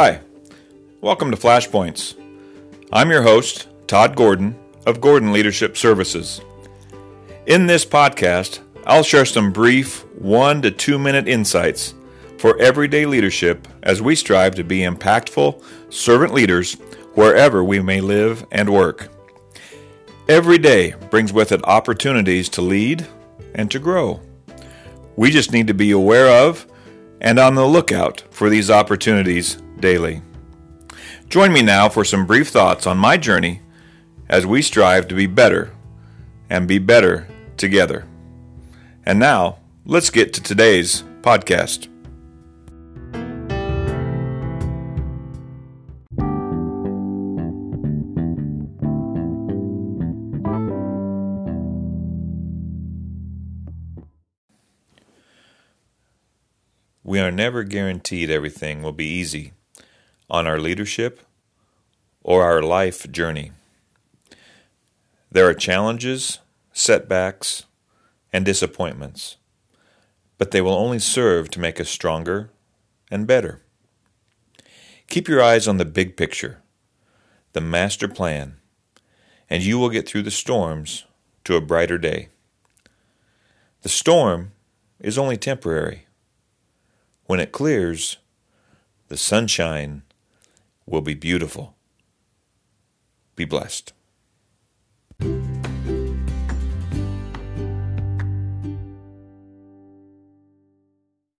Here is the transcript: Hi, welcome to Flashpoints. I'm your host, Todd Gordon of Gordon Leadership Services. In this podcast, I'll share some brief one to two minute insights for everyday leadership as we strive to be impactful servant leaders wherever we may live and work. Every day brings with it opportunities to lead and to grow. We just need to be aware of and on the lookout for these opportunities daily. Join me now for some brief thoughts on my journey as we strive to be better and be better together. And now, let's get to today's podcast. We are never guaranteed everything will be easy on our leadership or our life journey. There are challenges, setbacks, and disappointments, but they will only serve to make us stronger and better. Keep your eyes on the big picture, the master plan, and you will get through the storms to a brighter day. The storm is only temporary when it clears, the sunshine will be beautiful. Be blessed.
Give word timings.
Hi, 0.00 0.20
welcome 1.00 1.32
to 1.32 1.36
Flashpoints. 1.36 2.14
I'm 2.92 3.10
your 3.10 3.22
host, 3.22 3.66
Todd 3.88 4.14
Gordon 4.14 4.56
of 4.86 5.00
Gordon 5.00 5.32
Leadership 5.32 5.76
Services. 5.76 6.40
In 7.46 7.66
this 7.66 7.84
podcast, 7.84 8.60
I'll 8.86 9.02
share 9.02 9.24
some 9.24 9.50
brief 9.50 10.04
one 10.14 10.62
to 10.62 10.70
two 10.70 11.00
minute 11.00 11.26
insights 11.26 11.94
for 12.38 12.56
everyday 12.60 13.06
leadership 13.06 13.66
as 13.82 14.00
we 14.00 14.14
strive 14.14 14.54
to 14.54 14.62
be 14.62 14.82
impactful 14.82 15.60
servant 15.92 16.32
leaders 16.32 16.74
wherever 17.14 17.64
we 17.64 17.80
may 17.80 18.00
live 18.00 18.46
and 18.52 18.72
work. 18.72 19.08
Every 20.28 20.58
day 20.58 20.94
brings 21.10 21.32
with 21.32 21.50
it 21.50 21.64
opportunities 21.64 22.48
to 22.50 22.62
lead 22.62 23.04
and 23.56 23.68
to 23.72 23.80
grow. 23.80 24.20
We 25.16 25.32
just 25.32 25.50
need 25.50 25.66
to 25.66 25.74
be 25.74 25.90
aware 25.90 26.46
of 26.46 26.68
and 27.20 27.40
on 27.40 27.56
the 27.56 27.66
lookout 27.66 28.22
for 28.30 28.48
these 28.48 28.70
opportunities 28.70 29.60
daily. 29.80 30.22
Join 31.28 31.52
me 31.52 31.62
now 31.62 31.88
for 31.88 32.04
some 32.04 32.26
brief 32.26 32.48
thoughts 32.48 32.86
on 32.86 32.96
my 32.96 33.16
journey 33.16 33.60
as 34.28 34.46
we 34.46 34.62
strive 34.62 35.08
to 35.08 35.14
be 35.14 35.26
better 35.26 35.70
and 36.48 36.66
be 36.66 36.78
better 36.78 37.28
together. 37.56 38.06
And 39.04 39.18
now, 39.18 39.58
let's 39.84 40.10
get 40.10 40.32
to 40.34 40.42
today's 40.42 41.02
podcast. 41.22 41.88
We 57.02 57.20
are 57.20 57.30
never 57.30 57.64
guaranteed 57.64 58.30
everything 58.30 58.82
will 58.82 58.92
be 58.92 59.06
easy 59.06 59.52
on 60.30 60.46
our 60.46 60.58
leadership 60.58 61.20
or 62.22 62.44
our 62.44 62.62
life 62.62 63.10
journey. 63.10 63.52
There 65.30 65.48
are 65.48 65.54
challenges, 65.54 66.38
setbacks, 66.72 67.64
and 68.32 68.44
disappointments, 68.44 69.36
but 70.36 70.50
they 70.50 70.60
will 70.60 70.74
only 70.74 70.98
serve 70.98 71.50
to 71.50 71.60
make 71.60 71.80
us 71.80 71.88
stronger 71.88 72.50
and 73.10 73.26
better. 73.26 73.62
Keep 75.08 75.28
your 75.28 75.42
eyes 75.42 75.66
on 75.66 75.78
the 75.78 75.84
big 75.84 76.16
picture, 76.16 76.60
the 77.52 77.60
master 77.60 78.08
plan, 78.08 78.56
and 79.48 79.62
you 79.62 79.78
will 79.78 79.88
get 79.88 80.06
through 80.06 80.22
the 80.22 80.30
storms 80.30 81.04
to 81.44 81.56
a 81.56 81.60
brighter 81.60 81.96
day. 81.96 82.28
The 83.82 83.88
storm 83.88 84.52
is 85.00 85.16
only 85.16 85.36
temporary 85.36 86.06
when 87.24 87.40
it 87.40 87.52
clears, 87.52 88.18
the 89.08 89.16
sunshine 89.16 90.02
will 90.88 91.02
be 91.02 91.14
beautiful. 91.14 91.76
Be 93.36 93.44
blessed. 93.44 93.92